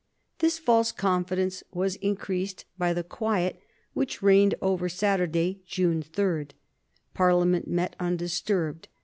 [0.39, 3.61] This false confidence was increased by the quiet
[3.93, 6.47] which reigned over Saturday, June 3.
[7.13, 8.87] Parliament met undisturbed.